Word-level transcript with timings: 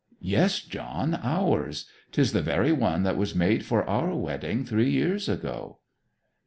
'Yes, 0.19 0.61
John, 0.61 1.19
ours. 1.21 1.85
'Tis 2.11 2.33
the 2.33 2.41
very 2.41 2.71
one 2.71 3.03
that 3.03 3.17
was 3.17 3.35
made 3.35 3.63
for 3.63 3.85
our 3.87 4.15
wedding 4.15 4.65
three 4.65 4.89
years 4.89 5.29
ago.' 5.29 5.77